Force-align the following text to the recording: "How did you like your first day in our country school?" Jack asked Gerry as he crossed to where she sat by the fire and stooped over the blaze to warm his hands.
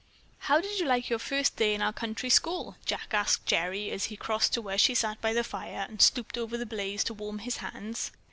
"How 0.39 0.59
did 0.59 0.79
you 0.79 0.87
like 0.87 1.11
your 1.11 1.19
first 1.19 1.57
day 1.57 1.75
in 1.75 1.81
our 1.83 1.93
country 1.93 2.31
school?" 2.31 2.75
Jack 2.87 3.09
asked 3.13 3.45
Gerry 3.45 3.91
as 3.91 4.05
he 4.05 4.17
crossed 4.17 4.51
to 4.55 4.59
where 4.63 4.79
she 4.79 4.95
sat 4.95 5.21
by 5.21 5.31
the 5.31 5.43
fire 5.43 5.85
and 5.87 6.01
stooped 6.01 6.39
over 6.39 6.57
the 6.57 6.65
blaze 6.65 7.03
to 7.03 7.13
warm 7.13 7.37
his 7.37 7.57
hands. 7.57 8.09